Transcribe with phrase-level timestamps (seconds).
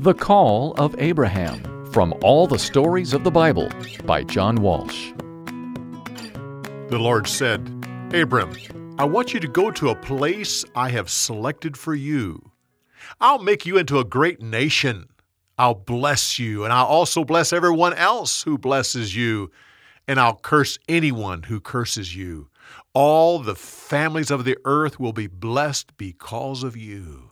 [0.00, 3.68] The Call of Abraham from All the Stories of the Bible
[4.04, 5.10] by John Walsh.
[6.88, 7.68] The Lord said,
[8.14, 8.52] Abram,
[8.96, 12.52] I want you to go to a place I have selected for you.
[13.20, 15.08] I'll make you into a great nation.
[15.58, 19.50] I'll bless you, and I'll also bless everyone else who blesses you,
[20.06, 22.50] and I'll curse anyone who curses you.
[22.94, 27.30] All the families of the earth will be blessed because of you.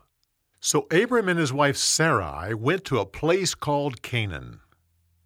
[0.61, 4.61] So Abram and his wife Sarai went to a place called Canaan.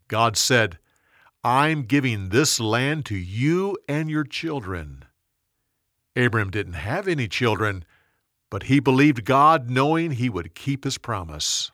[0.09, 0.79] God said,
[1.43, 5.05] I'm giving this land to you and your children.
[6.16, 7.85] Abram didn't have any children,
[8.51, 11.71] but he believed God knowing he would keep his promise.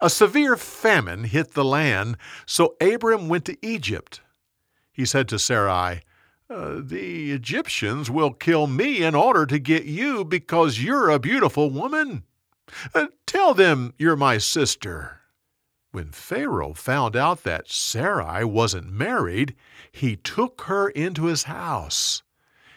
[0.00, 4.20] A severe famine hit the land, so Abram went to Egypt.
[4.90, 6.02] He said to Sarai,
[6.52, 11.70] uh, The Egyptians will kill me in order to get you because you're a beautiful
[11.70, 12.24] woman.
[12.94, 15.20] Uh, tell them you're my sister.
[15.90, 19.54] When Pharaoh found out that Sarai wasn't married,
[19.90, 22.22] he took her into his house.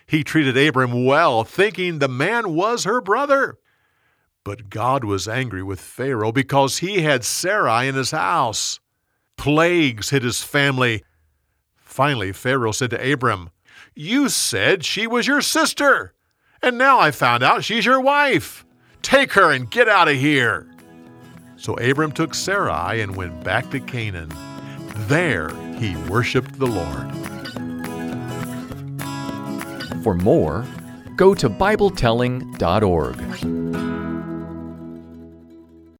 [0.05, 3.57] He treated Abram well, thinking the man was her brother.
[4.43, 8.79] But God was angry with Pharaoh because he had Sarai in his house.
[9.37, 11.03] Plagues hit his family.
[11.77, 13.49] Finally, Pharaoh said to Abram,
[13.93, 16.13] You said she was your sister,
[16.61, 18.65] and now I found out she's your wife.
[19.01, 20.67] Take her and get out of here.
[21.57, 24.31] So Abram took Sarai and went back to Canaan.
[25.07, 27.11] There he worshiped the Lord.
[30.03, 30.65] For more,
[31.15, 33.64] go to BibleTelling.org.